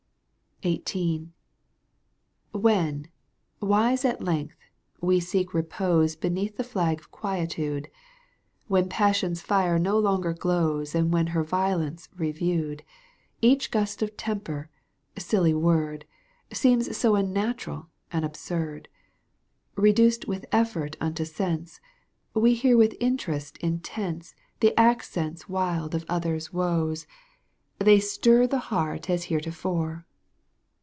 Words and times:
XVIII. 0.63 1.29
When, 2.51 3.09
wise 3.59 4.05
at 4.05 4.21
length, 4.21 4.53
we 5.01 5.19
seek 5.19 5.55
repose 5.55 6.15
|; 6.15 6.15
Beneath 6.15 6.55
the 6.55 6.63
flag 6.63 6.99
of 6.99 7.09
Quietude, 7.09 7.87
i 7.87 7.89
When 8.67 8.87
Passion's 8.87 9.41
fire 9.41 9.79
no 9.79 9.97
longer 9.97 10.33
glows 10.33 10.93
And 10.93 11.11
when 11.11 11.27
her 11.33 11.43
Violence 11.43 12.09
reviewed— 12.15 12.83
Each 13.41 13.71
gust 13.71 14.03
of 14.03 14.15
temper, 14.15 14.69
silly 15.17 15.55
word, 15.55 16.05
Seems 16.53 16.95
so 16.95 17.15
unnatural 17.15 17.87
and 18.11 18.23
absurd: 18.23 18.87
Eeduced 19.77 20.27
with 20.27 20.45
effort 20.51 20.95
unto 21.01 21.25
sense. 21.25 21.81
We 22.35 22.53
hear 22.53 22.77
with 22.77 22.95
interest 22.99 23.57
intense 23.61 24.35
The 24.59 24.79
accents 24.79 25.49
wild 25.49 25.95
of 25.95 26.05
other's 26.07 26.53
woes, 26.53 27.07
Digitized 27.07 27.07
by 27.07 27.07
CjOOQ 27.07 27.17
IC 27.17 27.57
48 27.57 27.57
EUGENE 27.57 27.57
ONEGUINE. 27.57 27.57
canto 27.57 27.85
п. 27.89 27.95
They 27.95 27.99
stir 27.99 28.47
the 28.47 28.59
heart 28.69 29.09
as 29.09 29.23
heretofore. 29.25 30.05